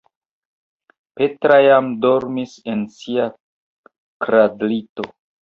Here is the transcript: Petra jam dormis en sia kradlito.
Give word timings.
Petra 1.19 1.57
jam 1.65 1.91
dormis 2.05 2.57
en 2.73 2.81
sia 2.97 3.29
kradlito. 4.27 5.09